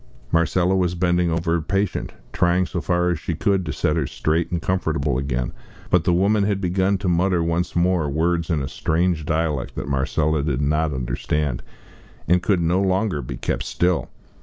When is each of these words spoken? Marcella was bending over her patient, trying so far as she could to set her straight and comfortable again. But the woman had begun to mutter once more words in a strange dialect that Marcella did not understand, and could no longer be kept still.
Marcella 0.31 0.75
was 0.75 0.95
bending 0.95 1.29
over 1.29 1.51
her 1.51 1.61
patient, 1.61 2.11
trying 2.33 2.65
so 2.65 2.81
far 2.81 3.11
as 3.11 3.19
she 3.19 3.35
could 3.35 3.63
to 3.67 3.71
set 3.71 3.95
her 3.95 4.07
straight 4.07 4.49
and 4.49 4.59
comfortable 4.59 5.19
again. 5.19 5.53
But 5.91 6.05
the 6.05 6.11
woman 6.15 6.43
had 6.43 6.59
begun 6.59 6.97
to 6.97 7.07
mutter 7.07 7.43
once 7.43 7.75
more 7.75 8.09
words 8.09 8.49
in 8.49 8.63
a 8.63 8.67
strange 8.67 9.25
dialect 9.27 9.75
that 9.75 9.87
Marcella 9.87 10.41
did 10.41 10.59
not 10.63 10.91
understand, 10.91 11.61
and 12.27 12.41
could 12.41 12.61
no 12.61 12.81
longer 12.81 13.21
be 13.21 13.37
kept 13.37 13.61
still. 13.61 14.09